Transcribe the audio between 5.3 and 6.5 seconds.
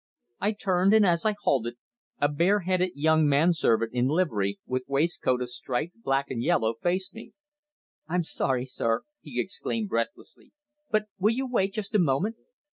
of striped black and